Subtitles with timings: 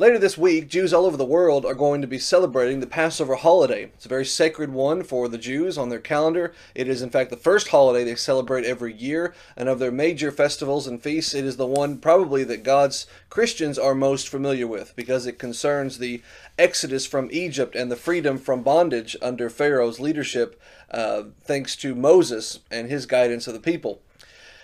[0.00, 3.34] Later this week, Jews all over the world are going to be celebrating the Passover
[3.34, 3.90] holiday.
[3.96, 6.54] It's a very sacred one for the Jews on their calendar.
[6.72, 10.30] It is, in fact, the first holiday they celebrate every year, and of their major
[10.30, 14.94] festivals and feasts, it is the one probably that God's Christians are most familiar with
[14.94, 16.22] because it concerns the
[16.56, 20.62] exodus from Egypt and the freedom from bondage under Pharaoh's leadership,
[20.92, 24.00] uh, thanks to Moses and his guidance of the people.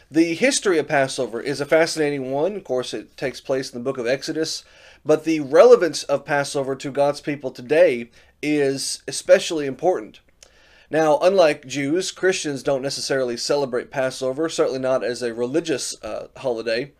[0.08, 2.54] The history of Passover is a fascinating one.
[2.54, 4.62] Of course, it takes place in the book of Exodus.
[5.04, 8.10] But the relevance of Passover to God's people today
[8.42, 10.20] is especially important.
[10.90, 16.92] Now, unlike Jews, Christians don't necessarily celebrate Passover, certainly not as a religious uh, holiday,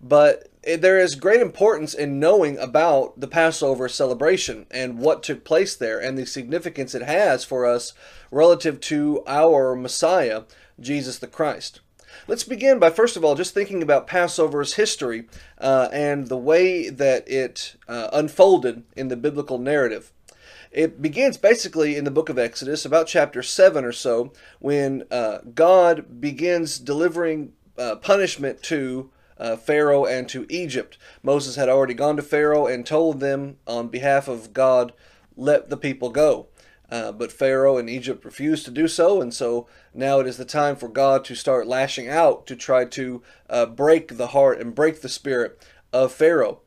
[0.00, 5.74] but there is great importance in knowing about the Passover celebration and what took place
[5.74, 7.92] there and the significance it has for us
[8.30, 10.42] relative to our Messiah,
[10.78, 11.80] Jesus the Christ.
[12.28, 15.24] Let's begin by first of all just thinking about Passover's history
[15.56, 20.12] uh, and the way that it uh, unfolded in the biblical narrative.
[20.70, 25.38] It begins basically in the book of Exodus, about chapter 7 or so, when uh,
[25.54, 30.98] God begins delivering uh, punishment to uh, Pharaoh and to Egypt.
[31.22, 34.92] Moses had already gone to Pharaoh and told them on behalf of God,
[35.34, 36.48] let the people go.
[36.90, 40.44] Uh, but Pharaoh and Egypt refused to do so, and so now it is the
[40.44, 44.74] time for God to start lashing out to try to uh, break the heart and
[44.74, 46.60] break the spirit of Pharaoh.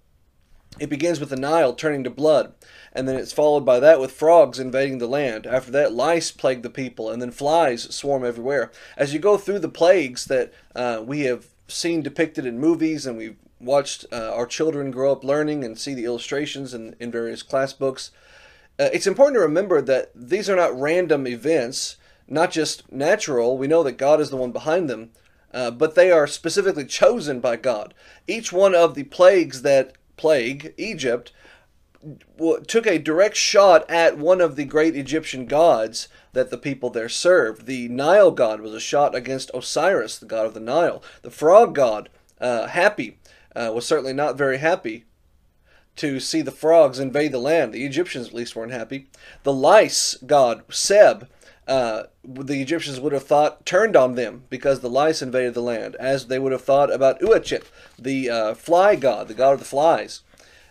[0.79, 2.53] It begins with the Nile turning to blood,
[2.93, 5.45] and then it's followed by that with frogs invading the land.
[5.45, 8.71] After that, lice plague the people, and then flies swarm everywhere.
[8.95, 13.17] As you go through the plagues that uh, we have seen depicted in movies and
[13.17, 17.43] we've watched uh, our children grow up learning and see the illustrations in, in various
[17.43, 18.11] class books,
[18.81, 23.55] uh, it's important to remember that these are not random events, not just natural.
[23.55, 25.11] We know that God is the one behind them,
[25.53, 27.93] uh, but they are specifically chosen by God.
[28.27, 31.31] Each one of the plagues that plague Egypt
[32.65, 37.07] took a direct shot at one of the great Egyptian gods that the people there
[37.07, 37.67] served.
[37.67, 41.03] The Nile god was a shot against Osiris, the god of the Nile.
[41.21, 43.17] The frog god, uh, Hapi,
[43.55, 45.05] uh, was certainly not very happy
[45.97, 47.73] to see the frogs invade the land.
[47.73, 49.07] The Egyptians, at least, weren't happy.
[49.43, 51.27] The lice god, Seb,
[51.67, 55.95] uh, the Egyptians would have thought turned on them because the lice invaded the land,
[55.95, 57.65] as they would have thought about Uachit,
[57.97, 60.21] the uh, fly god, the god of the flies.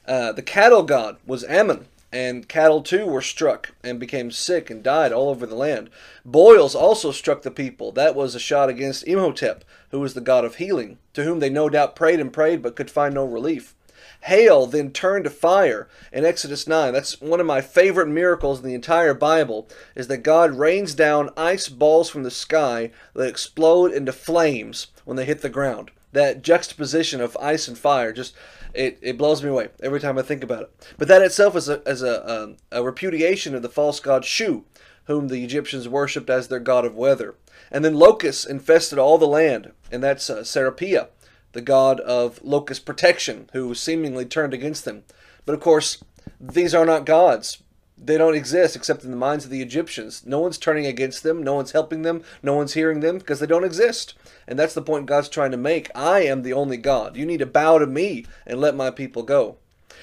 [0.06, 4.82] Uh, the cattle god was Ammon, and cattle too were struck and became sick and
[4.82, 5.90] died all over the land.
[6.24, 7.92] Boils also struck the people.
[7.92, 11.50] That was a shot against Imhotep, who was the god of healing, to whom they
[11.50, 13.74] no doubt prayed and prayed but could find no relief.
[14.22, 16.92] Hail then turned to fire in Exodus 9.
[16.92, 21.30] That's one of my favorite miracles in the entire Bible is that God rains down
[21.36, 25.90] ice balls from the sky that explode into flames when they hit the ground.
[26.12, 28.34] That juxtaposition of ice and fire just
[28.74, 30.86] it, it blows me away every time I think about it.
[30.98, 34.64] But that itself is a, a, a, um, a repudiation of the false god Shu,
[35.04, 37.34] whom the Egyptians worshipped as their god of weather.
[37.70, 41.08] And then locusts infested all the land, and that's uh, Serapia
[41.52, 45.04] the god of locust protection, who seemingly turned against them.
[45.44, 46.02] But of course,
[46.40, 47.62] these are not gods.
[48.02, 50.24] They don't exist except in the minds of the Egyptians.
[50.24, 53.46] No one's turning against them, no one's helping them, no one's hearing them because they
[53.46, 54.14] don't exist.
[54.46, 55.90] And that's the point God's trying to make.
[55.94, 57.16] I am the only God.
[57.16, 59.58] You need to bow to me and let my people go.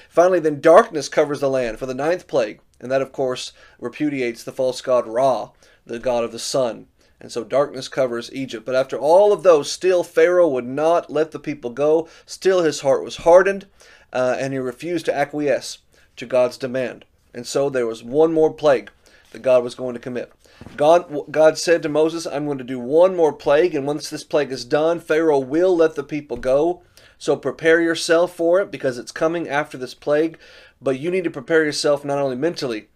[0.08, 4.44] Finally, then darkness covers the land for the ninth plague, and that, of course, repudiates
[4.44, 5.50] the false god Ra,
[5.84, 6.86] the god of the sun.
[7.20, 8.64] And so darkness covers Egypt.
[8.64, 12.08] But after all of those, still Pharaoh would not let the people go.
[12.26, 13.66] Still his heart was hardened,
[14.12, 15.78] uh, and he refused to acquiesce
[16.16, 17.04] to God's demand.
[17.34, 18.90] And so there was one more plague
[19.32, 20.32] that God was going to commit.
[20.76, 24.24] God, God said to Moses, I'm going to do one more plague, and once this
[24.24, 26.82] plague is done, Pharaoh will let the people go.
[27.18, 30.38] So prepare yourself for it because it's coming after this plague.
[30.80, 32.88] But you need to prepare yourself not only mentally,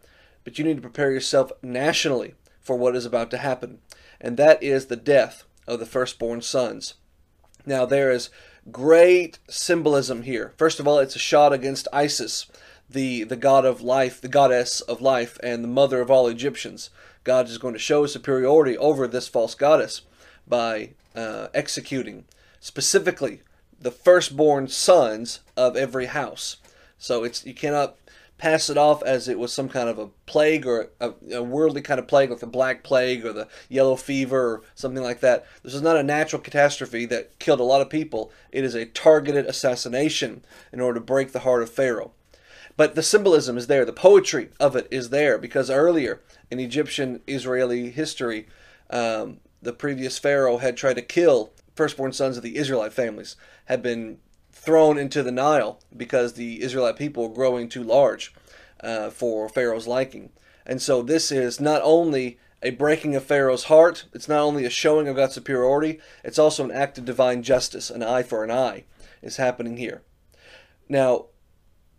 [0.44, 3.78] but you need to prepare yourself nationally for what is about to happen
[4.22, 6.94] and that is the death of the firstborn sons.
[7.66, 8.30] Now, there is
[8.70, 10.54] great symbolism here.
[10.56, 12.46] First of all, it's a shot against Isis,
[12.88, 16.90] the, the god of life, the goddess of life, and the mother of all Egyptians.
[17.24, 20.02] God is going to show his superiority over this false goddess
[20.46, 22.24] by uh, executing
[22.60, 23.42] specifically
[23.80, 26.56] the firstborn sons of every house.
[26.98, 27.96] So it's you cannot
[28.42, 31.80] pass it off as it was some kind of a plague or a, a, worldly
[31.80, 35.46] kind of plague like the Black Plague or the Yellow Fever or something like that.
[35.62, 38.32] This is not a natural catastrophe that killed a lot of people.
[38.50, 42.14] It is a targeted assassination in order to break the heart of Pharaoh.
[42.76, 47.20] But the symbolism is there, the poetry of it is there, because earlier in Egyptian
[47.28, 48.48] Israeli history,
[48.90, 53.36] um, the previous Pharaoh had tried to kill firstborn sons of the Israelite families,
[53.66, 54.18] had been
[54.52, 58.32] thrown into the Nile because the Israelite people were growing too large
[58.80, 60.30] uh, for Pharaoh's liking.
[60.64, 64.70] And so this is not only a breaking of Pharaoh's heart, it's not only a
[64.70, 67.90] showing of God's superiority, it's also an act of divine justice.
[67.90, 68.84] An eye for an eye
[69.20, 70.02] is happening here.
[70.88, 71.26] Now,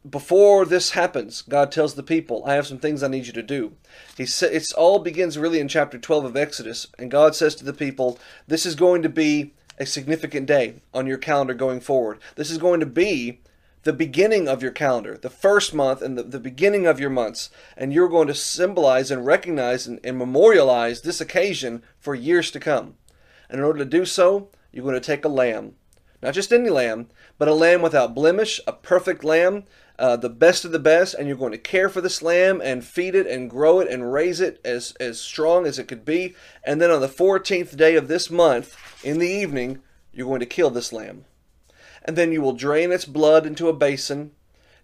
[0.10, 3.44] before this happens, God tells the people, I have some things I need you to
[3.44, 3.74] do.
[4.18, 7.66] He sa- it's all begins really in chapter 12 of Exodus, and God says to
[7.66, 12.20] the people, This is going to be a significant day on your calendar going forward.
[12.36, 13.40] This is going to be
[13.84, 17.50] the beginning of your calendar, the first month and the, the beginning of your months.
[17.76, 22.60] And you're going to symbolize and recognize and, and memorialize this occasion for years to
[22.60, 22.96] come.
[23.50, 25.76] And in order to do so, you're going to take a lamb.
[26.22, 29.66] Not just any lamb, but a lamb without blemish, a perfect lamb,
[30.04, 32.84] uh, the best of the best, and you're going to care for this lamb and
[32.84, 36.36] feed it and grow it and raise it as, as strong as it could be.
[36.66, 39.80] And then on the 14th day of this month, in the evening,
[40.12, 41.24] you're going to kill this lamb.
[42.04, 44.32] And then you will drain its blood into a basin,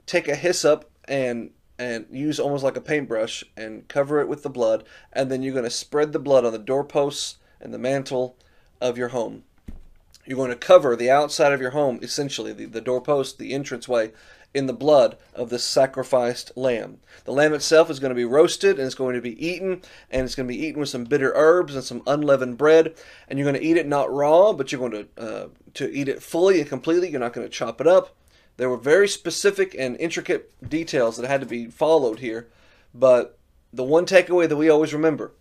[0.05, 4.49] take a hyssop and and use almost like a paintbrush and cover it with the
[4.49, 8.37] blood, and then you're going to spread the blood on the doorposts and the mantle
[8.79, 9.43] of your home.
[10.25, 14.11] You're going to cover the outside of your home, essentially, the, the doorpost, the entranceway,
[14.53, 16.99] in the blood of the sacrificed lamb.
[17.25, 20.25] The lamb itself is going to be roasted and it's going to be eaten, and
[20.25, 22.95] it's going to be eaten with some bitter herbs and some unleavened bread.
[23.27, 26.07] And you're going to eat it not raw, but you're going to uh, to eat
[26.07, 27.09] it fully and completely.
[27.09, 28.15] You're not going to chop it up.
[28.57, 32.49] There were very specific and intricate details that had to be followed here,
[32.93, 33.37] but
[33.71, 35.31] the one takeaway that we always remember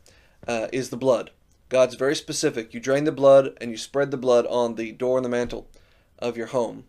[0.47, 1.31] uh, is the blood.
[1.69, 2.73] God's very specific.
[2.73, 5.69] You drain the blood and you spread the blood on the door and the mantle
[6.19, 6.85] of your home.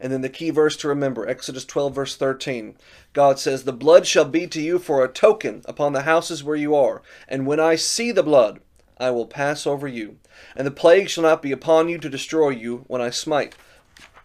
[0.00, 2.76] And then the key verse to remember, Exodus 12, verse 13.
[3.12, 6.56] God says, The blood shall be to you for a token upon the houses where
[6.56, 7.02] you are.
[7.26, 8.60] And when I see the blood,
[8.98, 10.18] I will pass over you.
[10.56, 13.54] And the plague shall not be upon you to destroy you when I smite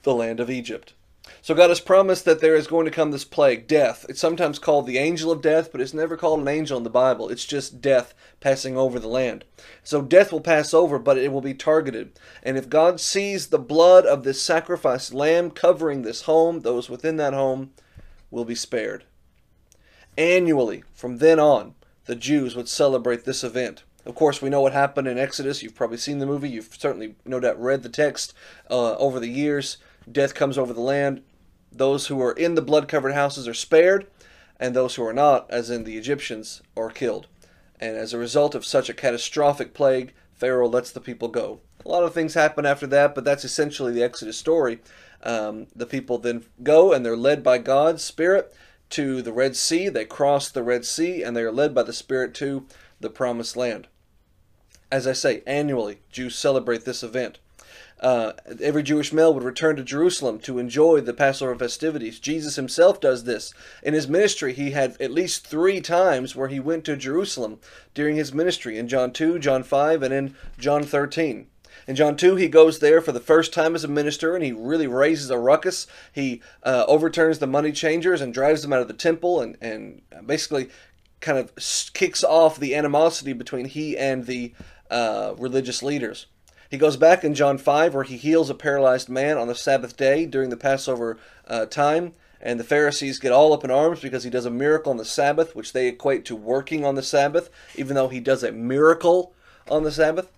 [0.03, 0.93] the land of Egypt.
[1.41, 4.05] So God has promised that there is going to come this plague, death.
[4.09, 6.89] It's sometimes called the angel of death, but it's never called an angel in the
[6.89, 7.29] Bible.
[7.29, 9.45] It's just death passing over the land.
[9.83, 12.19] So death will pass over, but it will be targeted.
[12.43, 17.17] And if God sees the blood of this sacrificed lamb covering this home, those within
[17.17, 17.71] that home
[18.29, 19.05] will be spared.
[20.17, 23.83] Annually, from then on, the Jews would celebrate this event.
[24.05, 25.63] Of course, we know what happened in Exodus.
[25.63, 26.49] You've probably seen the movie.
[26.49, 28.33] You've certainly, no doubt, read the text
[28.69, 29.77] uh, over the years.
[30.11, 31.23] Death comes over the land.
[31.71, 34.07] Those who are in the blood covered houses are spared,
[34.59, 37.27] and those who are not, as in the Egyptians, are killed.
[37.79, 41.59] And as a result of such a catastrophic plague, Pharaoh lets the people go.
[41.85, 44.79] A lot of things happen after that, but that's essentially the Exodus story.
[45.21, 48.53] Um, the people then go and they're led by God's Spirit
[48.91, 49.89] to the Red Sea.
[49.89, 52.65] They cross the Red Sea and they are led by the Spirit to
[52.99, 53.87] the Promised Land.
[54.91, 57.39] As I say, annually, Jews celebrate this event.
[58.03, 62.19] Uh, every Jewish male would return to Jerusalem to enjoy the Passover festivities.
[62.19, 63.53] Jesus himself does this.
[63.81, 67.59] In his ministry, he had at least three times where he went to Jerusalem
[67.93, 71.47] during his ministry in John 2, John 5, and in John 13.
[71.87, 74.51] In John 2, he goes there for the first time as a minister and he
[74.51, 75.87] really raises a ruckus.
[76.11, 80.01] He uh, overturns the money changers and drives them out of the temple and, and
[80.25, 80.69] basically
[81.21, 81.53] kind of
[81.93, 84.53] kicks off the animosity between he and the
[84.91, 86.27] uh, religious leaders.
[86.73, 89.95] He goes back in John 5 where he heals a paralyzed man on the Sabbath
[89.95, 92.13] day during the Passover uh, time.
[92.41, 95.05] And the Pharisees get all up in arms because he does a miracle on the
[95.05, 99.35] Sabbath, which they equate to working on the Sabbath, even though he does a miracle
[99.69, 100.31] on the Sabbath.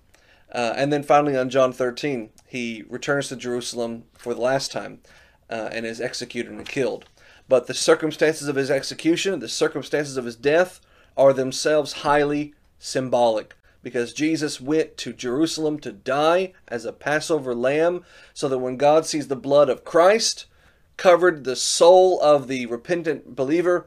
[0.51, 4.99] Uh, and then finally on John 13, he returns to Jerusalem for the last time
[5.49, 7.05] uh, and is executed and killed.
[7.47, 10.81] But the circumstances of his execution, the circumstances of his death,
[11.15, 18.03] are themselves highly symbolic because Jesus went to Jerusalem to die as a Passover lamb,
[18.33, 20.47] so that when God sees the blood of Christ
[20.97, 23.85] covered the soul of the repentant believer,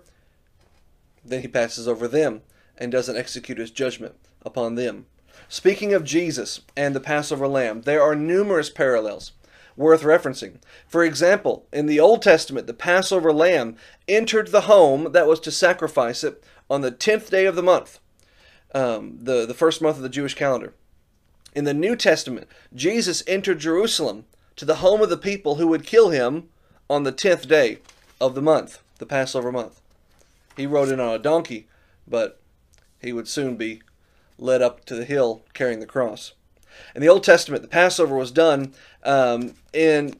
[1.24, 2.42] then he passes over them
[2.76, 4.14] and doesn't execute his judgment
[4.46, 5.06] upon them.
[5.48, 9.32] Speaking of Jesus and the Passover lamb, there are numerous parallels
[9.76, 10.58] worth referencing.
[10.86, 13.74] For example, in the Old Testament, the Passover lamb
[14.06, 17.98] entered the home that was to sacrifice it on the 10th day of the month
[18.75, 20.75] um, the, the first month of the Jewish calendar.
[21.54, 25.87] In the New Testament, Jesus entered Jerusalem to the home of the people who would
[25.87, 26.48] kill him
[26.90, 27.78] on the 10th day
[28.20, 29.80] of the month, the Passover month.
[30.56, 31.68] He rode in on a donkey,
[32.06, 32.40] but
[33.00, 33.82] he would soon be
[34.38, 36.32] led up to the hill carrying the cross.
[36.94, 38.72] In the Old Testament, the Passover was done
[39.04, 40.16] um, in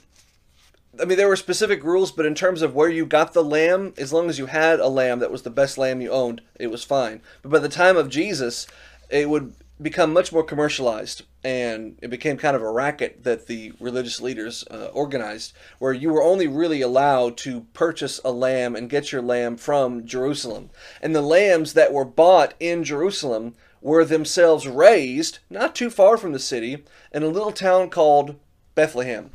[1.00, 3.95] I mean, there were specific rules, but in terms of where you got the lamb,
[3.97, 6.69] as long as you had a lamb that was the best lamb you owned, it
[6.69, 7.21] was fine.
[7.43, 8.67] But by the time of Jesus,
[9.09, 13.73] it would become much more commercialized and it became kind of a racket that the
[13.78, 18.90] religious leaders uh, organized where you were only really allowed to purchase a lamb and
[18.90, 20.71] get your lamb from Jerusalem.
[21.00, 26.33] And the lambs that were bought in Jerusalem were themselves raised not too far from
[26.33, 28.35] the city in a little town called
[28.75, 29.31] Bethlehem.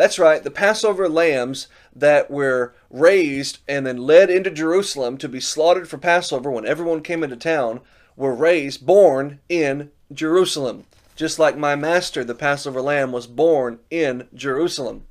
[0.00, 5.40] That's right, the Passover lambs that were raised and then led into Jerusalem to be
[5.40, 7.80] slaughtered for Passover when everyone came into town
[8.16, 10.86] were raised, born in Jerusalem.
[11.16, 15.04] Just like my master, the Passover lamb, was born in Jerusalem.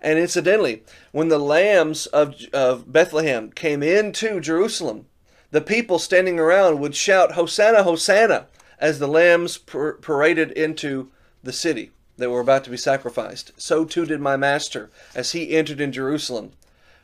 [0.00, 5.04] And incidentally, when the lambs of, of Bethlehem came into Jerusalem,
[5.50, 8.46] the people standing around would shout, Hosanna, Hosanna,
[8.78, 11.10] as the lambs paraded into
[11.42, 11.90] the city
[12.22, 13.52] that were about to be sacrificed.
[13.58, 16.52] So too did my master as he entered in Jerusalem.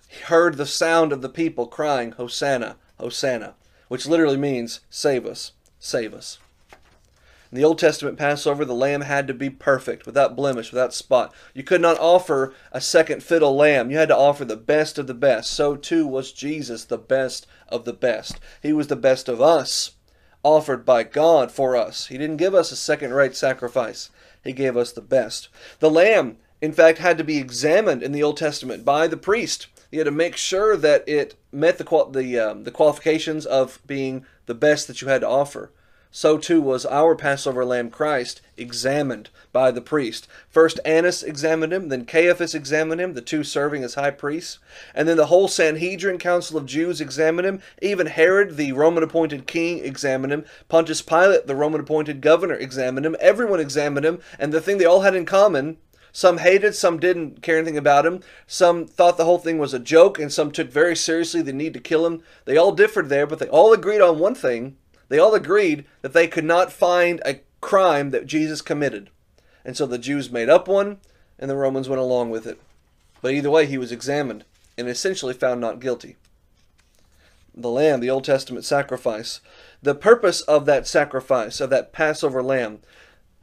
[0.08, 3.54] He heard the sound of the people crying, Hosanna, Hosanna
[3.88, 6.38] which literally means save us, save us.
[7.50, 11.34] In the Old Testament Passover, the lamb had to be perfect, without blemish, without spot.
[11.54, 13.90] You could not offer a second fiddle lamb.
[13.90, 15.50] You had to offer the best of the best.
[15.50, 18.38] So too was Jesus the best of the best.
[18.62, 19.92] He was the best of us,
[20.42, 22.08] offered by God for us.
[22.08, 24.10] He didn't give us a second rate sacrifice,
[24.44, 25.48] He gave us the best.
[25.80, 29.68] The lamb, in fact, had to be examined in the Old Testament by the priest.
[29.90, 34.26] He had to make sure that it met the the um, the qualifications of being
[34.46, 35.70] the best that you had to offer.
[36.10, 40.26] So too was our Passover lamb Christ examined by the priest.
[40.48, 44.58] First Annas examined him, then Caiaphas examined him, the two serving as high priests,
[44.94, 47.60] and then the whole Sanhedrin council of Jews examined him.
[47.82, 50.44] Even Herod, the Roman appointed king, examined him.
[50.68, 53.16] Pontius Pilate, the Roman appointed governor, examined him.
[53.20, 55.76] Everyone examined him, and the thing they all had in common
[56.10, 58.22] some hated, some didn't care anything about him.
[58.46, 61.74] Some thought the whole thing was a joke, and some took very seriously the need
[61.74, 62.22] to kill him.
[62.44, 64.76] They all differed there, but they all agreed on one thing.
[65.08, 69.10] They all agreed that they could not find a crime that Jesus committed.
[69.64, 70.98] And so the Jews made up one,
[71.38, 72.60] and the Romans went along with it.
[73.20, 74.44] But either way, he was examined
[74.76, 76.16] and essentially found not guilty.
[77.54, 79.40] The lamb, the Old Testament sacrifice.
[79.82, 82.80] The purpose of that sacrifice, of that Passover lamb,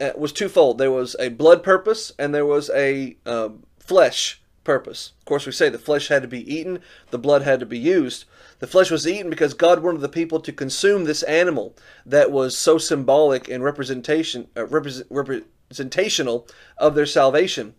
[0.00, 0.78] uh, was twofold.
[0.78, 5.12] There was a blood purpose and there was a um, flesh purpose.
[5.20, 6.80] Of course, we say the flesh had to be eaten,
[7.10, 8.24] the blood had to be used.
[8.58, 12.58] The flesh was eaten because God wanted the people to consume this animal that was
[12.58, 17.74] so symbolic and representation uh, represent, representational of their salvation.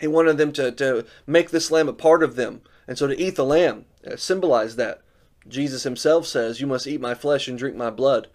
[0.00, 2.62] He wanted them to, to make this lamb a part of them.
[2.88, 5.02] And so to eat the lamb uh, symbolized that.
[5.46, 8.28] Jesus himself says, You must eat my flesh and drink my blood.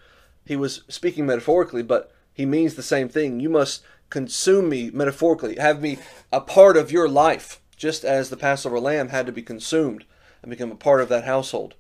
[0.46, 3.40] He was speaking metaphorically, but he means the same thing.
[3.40, 5.98] You must consume me metaphorically, have me
[6.32, 10.04] a part of your life, just as the Passover lamb had to be consumed
[10.44, 11.74] and become a part of that household.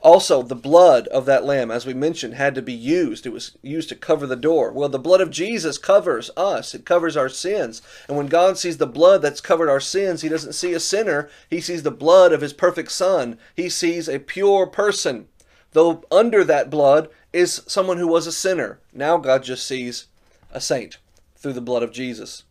[0.00, 3.26] Also, the blood of that lamb, as we mentioned, had to be used.
[3.26, 4.70] It was used to cover the door.
[4.72, 7.82] Well, the blood of Jesus covers us, it covers our sins.
[8.08, 11.28] And when God sees the blood that's covered our sins, He doesn't see a sinner,
[11.50, 13.36] He sees the blood of His perfect Son.
[13.54, 15.28] He sees a pure person.
[15.72, 18.78] Though under that blood is someone who was a sinner.
[18.92, 20.06] Now God just sees
[20.52, 20.98] a saint
[21.36, 22.44] through the blood of Jesus.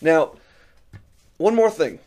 [0.00, 0.32] Now,
[1.40, 1.98] one more thing.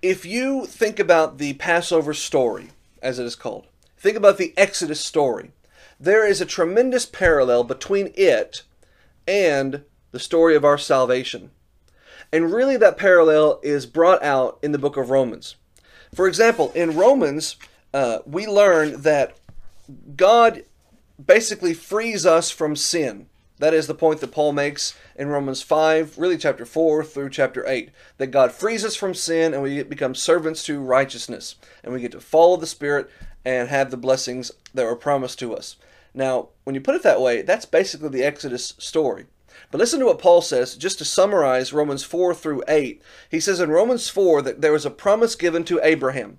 [0.00, 2.68] If you think about the Passover story,
[3.02, 3.66] as it is called,
[3.98, 5.50] think about the Exodus story,
[5.98, 8.62] there is a tremendous parallel between it
[9.26, 11.50] and the story of our salvation.
[12.32, 15.56] And really, that parallel is brought out in the book of Romans.
[16.14, 17.56] For example, in Romans,
[17.92, 19.36] uh, we learn that
[20.14, 20.62] God
[21.24, 23.26] basically frees us from sin.
[23.62, 27.64] That is the point that Paul makes in Romans 5, really chapter 4 through chapter
[27.64, 27.90] 8.
[28.18, 31.54] That God frees us from sin and we become servants to righteousness.
[31.84, 33.08] And we get to follow the Spirit
[33.44, 35.76] and have the blessings that were promised to us.
[36.12, 39.26] Now, when you put it that way, that's basically the Exodus story.
[39.70, 43.00] But listen to what Paul says, just to summarize Romans 4 through 8.
[43.30, 46.38] He says in Romans 4 that there was a promise given to Abraham.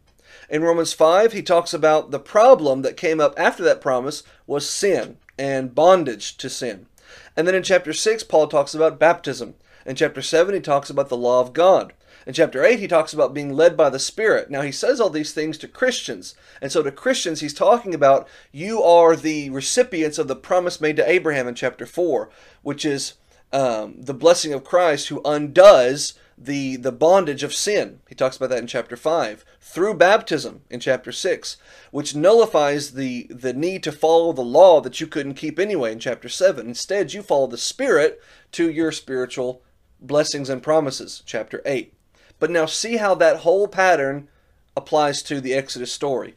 [0.49, 4.69] In Romans 5, he talks about the problem that came up after that promise was
[4.69, 6.87] sin and bondage to sin.
[7.35, 9.55] And then in chapter 6, Paul talks about baptism.
[9.85, 11.93] In chapter 7, he talks about the law of God.
[12.25, 14.49] In chapter 8, he talks about being led by the Spirit.
[14.49, 16.35] Now, he says all these things to Christians.
[16.61, 20.95] And so, to Christians, he's talking about you are the recipients of the promise made
[20.97, 22.29] to Abraham in chapter 4,
[22.61, 23.15] which is
[23.51, 27.99] um, the blessing of Christ who undoes the, the bondage of sin.
[28.07, 29.45] He talks about that in chapter 5.
[29.59, 31.57] Through baptism in chapter 6,
[31.91, 35.99] which nullifies the, the need to follow the law that you couldn't keep anyway in
[35.99, 36.67] chapter 7.
[36.67, 38.21] Instead, you follow the Spirit
[38.53, 39.61] to your spiritual
[39.99, 41.93] blessings and promises, chapter 8.
[42.39, 44.27] But now see how that whole pattern
[44.75, 46.35] applies to the Exodus story.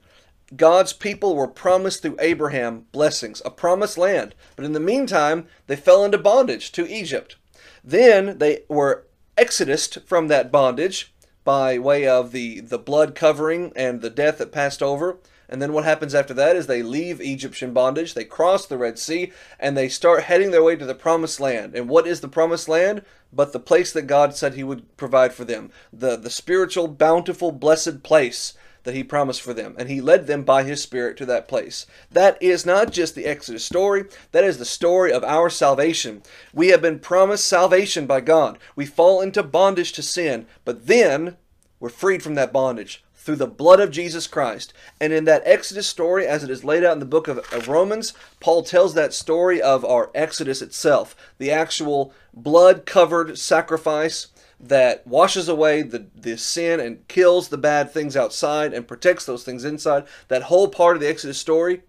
[0.54, 4.34] God's people were promised through Abraham blessings, a promised land.
[4.54, 7.36] But in the meantime, they fell into bondage to Egypt.
[7.82, 9.05] Then they were
[9.36, 11.12] exodused from that bondage
[11.44, 15.18] by way of the, the blood covering and the death that passed over.
[15.48, 18.98] And then what happens after that is they leave Egyptian bondage, they cross the Red
[18.98, 21.74] Sea, and they start heading their way to the promised land.
[21.76, 23.02] And what is the promised land?
[23.32, 25.70] But the place that God said He would provide for them.
[25.92, 28.54] The, the spiritual, bountiful, blessed place
[28.86, 31.86] that he promised for them, and he led them by his Spirit to that place.
[32.10, 36.22] That is not just the Exodus story, that is the story of our salvation.
[36.54, 38.58] We have been promised salvation by God.
[38.76, 41.36] We fall into bondage to sin, but then
[41.80, 44.72] we're freed from that bondage through the blood of Jesus Christ.
[45.00, 47.66] And in that Exodus story, as it is laid out in the book of, of,
[47.66, 54.28] Romans, Paul tells that story of our Exodus itself, the actual blood covered sacrifice
[54.58, 59.44] that washes away the, the sin and kills the bad things outside and protects those
[59.44, 60.04] things inside.
[60.28, 61.82] That whole part of the Exodus story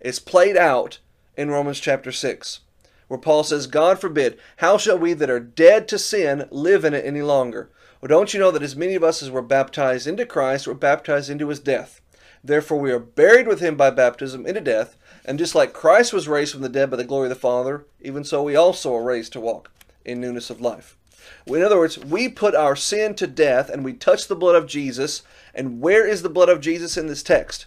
[0.00, 0.98] is played out
[1.36, 2.60] in Romans chapter 6,
[3.06, 6.94] where Paul says, God forbid, how shall we that are dead to sin live in
[6.94, 7.70] it any longer?
[8.00, 10.74] Well, don't you know that as many of us as were baptized into Christ were
[10.74, 12.00] baptized into his death?
[12.42, 16.28] Therefore, we are buried with him by baptism into death, and just like Christ was
[16.28, 19.02] raised from the dead by the glory of the Father, even so we also are
[19.02, 19.70] raised to walk
[20.04, 20.97] in newness of life.
[21.46, 24.66] In other words, we put our sin to death and we touch the blood of
[24.66, 25.22] Jesus.
[25.54, 27.66] And where is the blood of Jesus in this text?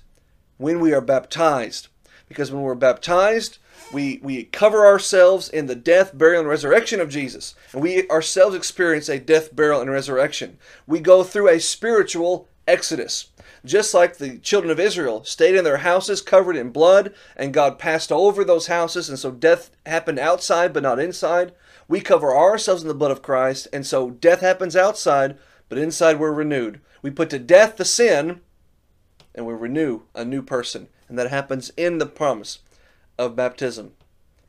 [0.57, 1.87] When we are baptized.
[2.27, 3.57] Because when we're baptized,
[3.91, 7.55] we, we cover ourselves in the death, burial, and resurrection of Jesus.
[7.73, 10.57] And we ourselves experience a death, burial, and resurrection.
[10.87, 13.27] We go through a spiritual exodus.
[13.63, 17.77] Just like the children of Israel stayed in their houses covered in blood, and God
[17.77, 21.51] passed over those houses, and so death happened outside but not inside.
[21.91, 26.19] We cover ourselves in the blood of Christ, and so death happens outside, but inside
[26.19, 26.79] we're renewed.
[27.01, 28.39] We put to death the sin,
[29.35, 30.87] and we renew a new person.
[31.09, 32.59] And that happens in the promise
[33.17, 33.91] of baptism.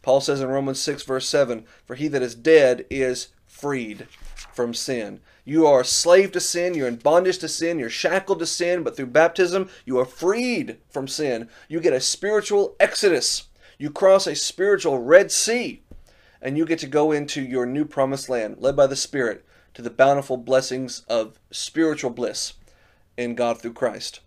[0.03, 4.07] Paul says in Romans 6, verse 7 For he that is dead is freed
[4.55, 5.19] from sin.
[5.45, 8.85] You are a slave to sin, you're in bondage to sin, you're shackled to sin,
[8.85, 11.49] but through baptism, you are freed from sin.
[11.69, 13.49] You get a spiritual exodus.
[13.79, 15.83] You cross a spiritual Red Sea
[16.43, 19.81] and you get to go into your new promised land, led by the Spirit, to
[19.81, 22.55] the bountiful blessings of spiritual bliss
[23.17, 24.21] in God through Christ.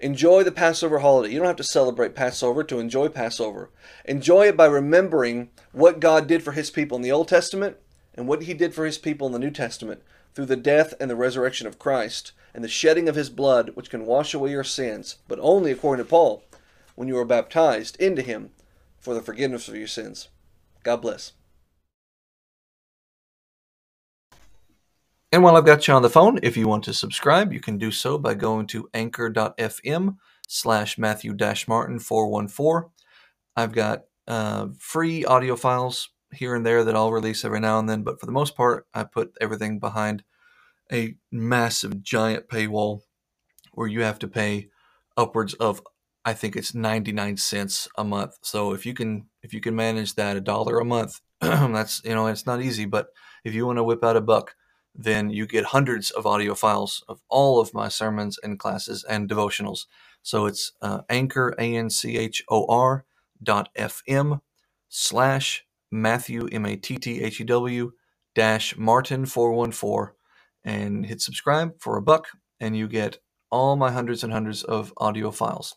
[0.00, 1.32] Enjoy the Passover holiday.
[1.32, 3.70] You don't have to celebrate Passover to enjoy Passover.
[4.04, 7.76] Enjoy it by remembering what God did for his people in the Old Testament
[8.14, 10.02] and what he did for his people in the New Testament
[10.34, 13.90] through the death and the resurrection of Christ and the shedding of his blood, which
[13.90, 16.44] can wash away your sins, but only, according to Paul,
[16.94, 18.50] when you are baptized into him
[18.98, 20.28] for the forgiveness of your sins.
[20.84, 21.32] God bless.
[25.32, 27.76] And while I've got you on the phone, if you want to subscribe, you can
[27.76, 30.16] do so by going to anchor.fm
[30.46, 32.90] slash Matthew Martin 414.
[33.56, 37.88] I've got uh, free audio files here and there that I'll release every now and
[37.88, 40.22] then, but for the most part, I put everything behind
[40.92, 43.00] a massive, giant paywall
[43.72, 44.68] where you have to pay
[45.16, 45.82] upwards of
[46.24, 48.38] I think it's 99 cents a month.
[48.42, 52.14] So if you can if you can manage that a dollar a month, that's you
[52.14, 53.08] know it's not easy, but
[53.44, 54.54] if you want to whip out a buck,
[54.94, 59.28] then you get hundreds of audio files of all of my sermons and classes and
[59.28, 59.86] devotionals.
[60.22, 63.04] So it's uh, anchor a n c h o r
[63.42, 64.40] dot fm
[64.88, 67.92] slash Matthew M A T T H E W
[68.34, 70.14] dash Martin four one four
[70.64, 73.18] and hit subscribe for a buck, and you get
[73.50, 75.76] all my hundreds and hundreds of audio files.